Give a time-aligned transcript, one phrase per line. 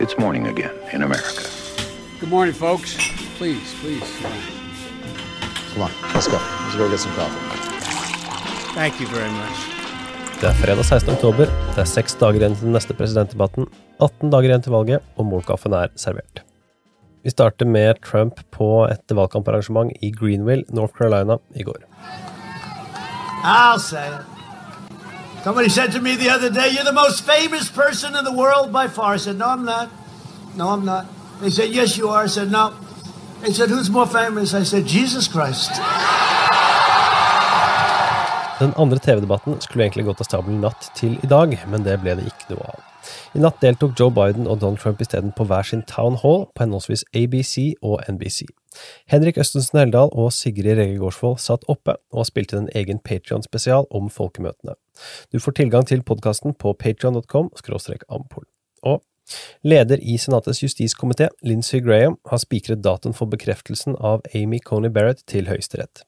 [0.00, 1.42] It's morning again in America.
[2.20, 2.96] Good morning, folks.
[3.36, 4.08] Please, please.
[5.74, 6.38] Come on, let's go.
[6.38, 7.40] Let's go get some coffee.
[8.74, 9.58] Thank you very much.
[10.40, 11.14] Det er fredag 16.
[11.14, 13.66] oktober, det er seks dager igjen til den neste presidentdebatten,
[13.98, 16.44] 18 dager igjen til valget, og målkaffen er servert.
[17.26, 21.82] Vi starter med Trump på et valgkamparrangement i Greenville, North Carolina, i går.
[23.42, 24.37] I'll say it.
[25.44, 28.72] Somebody said to me the other day, You're the most famous person in the world
[28.72, 29.14] by far.
[29.14, 29.88] I said, No, I'm not.
[30.56, 31.06] No, I'm not.
[31.40, 32.24] They said, Yes, you are.
[32.24, 32.74] I said, No.
[33.40, 34.54] They said, Who's more famous?
[34.54, 35.70] I said, Jesus Christ.
[38.58, 42.16] Den andre TV-debatten skulle egentlig gått av stabelen natt til i dag, men det ble
[42.18, 42.80] det ikke noe av.
[43.38, 46.64] I natt deltok Joe Biden og Donald Trump isteden på hver sin town hall på
[46.64, 48.48] henholdsvis ABC og NBC.
[49.10, 54.10] Henrik Østensen Heldal og Sigrid Rege Gårdsvold satt oppe og spilte en egen Patrion-spesial om
[54.12, 54.76] folkemøtene.
[55.32, 57.50] Du får tilgang til podkasten på patrion.com
[58.08, 58.44] ampol.
[58.82, 59.02] Og
[59.62, 65.24] leder i Senatets justiskomité, Lindsey Graham, har spikret datoen for bekreftelsen av Amy Coney Barrett
[65.28, 66.04] til Høyesterett.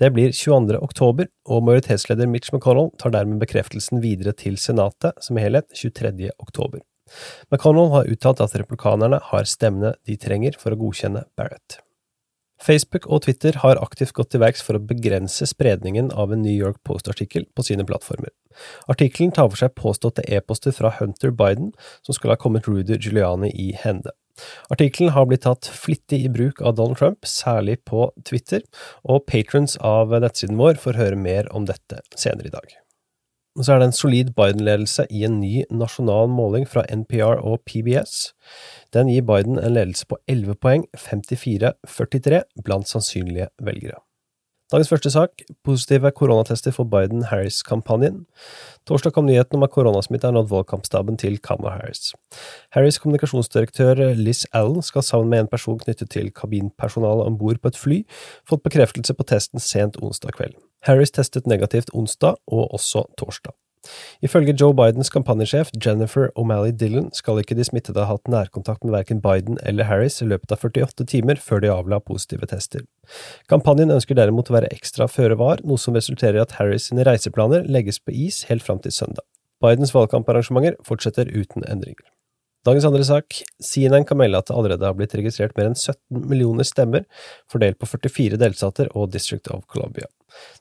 [0.00, 0.80] Det blir 22.
[0.82, 6.32] oktober, og majoritetsleder Mitch McConnell tar dermed bekreftelsen videre til Senatet som helhet 23.
[6.38, 6.82] oktober.
[7.52, 11.83] McConnell har uttalt at republikanerne har stemmene de trenger for å godkjenne Barrett.
[12.64, 16.54] Facebook og Twitter har aktivt gått til verks for å begrense spredningen av en New
[16.54, 18.32] York Post-artikkel på sine plattformer.
[18.90, 21.72] Artikkelen tar for seg påståtte e-poster fra Hunter Biden,
[22.06, 24.14] som skulle ha kommet Rudy Giuliani i hende.
[24.72, 28.64] Artikkelen har blitt tatt flittig i bruk av Donald Trump, særlig på Twitter,
[29.04, 32.83] og patrons av nettsiden vår får høre mer om dette senere i dag.
[33.62, 38.32] Så er det en solid Biden-ledelse i en ny nasjonal måling fra NPR og PBS.
[38.94, 44.00] Den gir Biden en ledelse på 11 poeng, 54-43, blant sannsynlige velgere.
[44.72, 48.24] Dagens første sak– positive koronatester for Biden-Harris-kampanjen.
[48.88, 52.14] Torsdag kom nyheten om at koronasmitte har nådd valgkampstaben til Kamala Harris.
[52.74, 57.70] Harris' kommunikasjonsdirektør Liz Allen skal sammen med en person knyttet til kabinpersonalet om bord på
[57.70, 58.02] et fly,
[58.50, 60.58] fått bekreftelse på testen sent onsdag kveld.
[60.84, 63.54] Harris testet negativt onsdag og også torsdag.
[64.24, 68.94] Ifølge Joe Bidens kampanjesjef Jennifer O'Malley Dillon skal ikke de smittede ha hatt nærkontakt med
[68.94, 72.86] verken Biden eller Harris i løpet av 48 timer før de avla positive tester.
[73.52, 77.04] Kampanjen ønsker derimot å være ekstra føre var, noe som resulterer i at Harris sine
[77.04, 79.26] reiseplaner legges på is helt fram til søndag.
[79.64, 82.13] Bidens valgkamparrangementer fortsetter uten endringer.
[82.64, 83.42] Dagens andre sak.
[83.60, 87.04] CNN kan melde at det allerede har blitt registrert mer enn 17 millioner stemmer,
[87.52, 90.08] fordelt på 44 delstater og District of Columbia.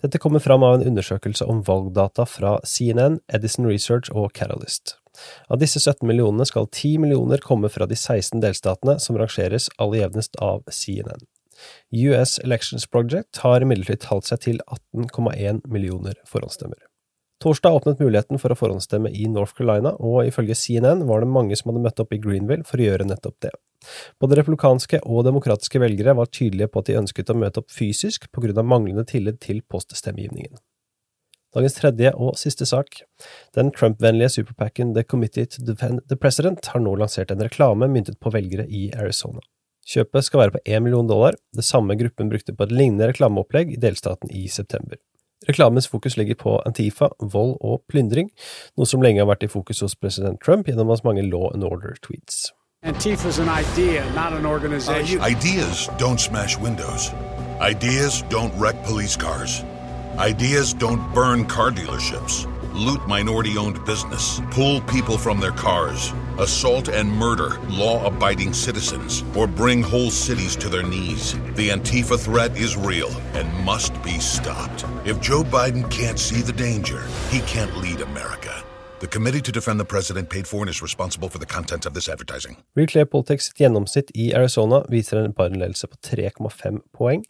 [0.00, 4.96] Dette kommer fram av en undersøkelse om valgdata fra CNN, Edison Research og Catalyst.
[5.52, 10.00] Av disse 17 millionene skal 10 millioner komme fra de 16 delstatene som rangeres aller
[10.00, 11.28] jevnest av CNN.
[11.92, 14.62] US Elections Project har imidlertid talt seg til
[14.96, 16.80] 18,1 millioner forhåndsstemmer.
[17.40, 21.56] Torsdag åpnet muligheten for å forhåndsstemme i North Carolina, og ifølge CNN var det mange
[21.56, 23.52] som hadde møtt opp i Greenville for å gjøre nettopp det.
[24.20, 28.26] Både republikanske og demokratiske velgere var tydelige på at de ønsket å møte opp fysisk
[28.28, 30.60] på grunn av manglende tillit til poststemmegivningen.
[31.56, 33.00] Dagens tredje og siste sak.
[33.56, 38.20] Den Trump-vennlige superpacken The Committee to Defend the President har nå lansert en reklame myntet
[38.20, 39.40] på velgere i Arizona.
[39.88, 43.72] Kjøpet skal være på én million dollar, det samme gruppen brukte på et lignende reklameopplegg
[43.72, 45.00] i delstaten i september.
[45.50, 48.28] Reklamens fokus ligger på Antifa, vold og plyndring,
[48.78, 51.66] noe som lenge har vært i fokus hos president Trump gjennom hans mange law and
[51.66, 52.52] order-tweets.
[52.86, 55.20] Antifa's an idea, not an organization.
[55.20, 57.10] Ideas don't smash windows.
[57.60, 59.64] Ideas don't wreck police cars.
[60.18, 66.88] Ideas don't burn car dealerships, loot minority owned business, pull people from their cars, assault
[66.88, 71.34] and murder law abiding citizens, or bring whole cities to their knees.
[71.54, 74.84] The Antifa threat is real and must be stopped.
[75.04, 78.64] If Joe Biden can't see the danger, he can't lead America.
[79.00, 81.94] The Committee to Defend the President paid for and is responsible for the content of
[81.94, 82.56] this advertising.
[82.76, 83.50] Real Clear Politics
[83.86, 87.24] sitt i Arizona viser en Biden-ledelse på 3,5 poeng.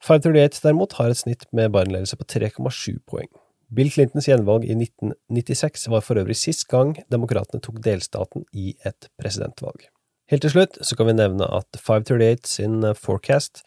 [0.00, 3.28] 538 derimot har et snitt med Biden-ledelse på 3,7 poeng.
[3.74, 9.08] Bill Clintons gjenvalg i 1996 var for øvrig sist gang demokratene tok delstaten i et
[9.18, 9.88] presidentvalg.
[10.30, 13.64] Helt til slutt så kan vi nevne at 538 sin forecast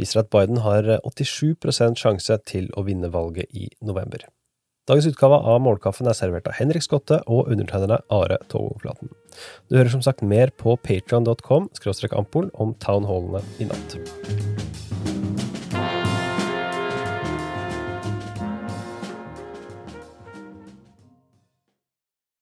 [0.00, 4.24] viser at Biden har 87% sjanse til å vinne valget i november.
[4.88, 9.12] Dagens utgave av Målkaffen er servert av Henrik Skotte og undertegnerne Are Togoflaten.
[9.68, 11.68] Du hører som sagt mer på patreon.com
[12.16, 13.98] ampol om townhallene i natt.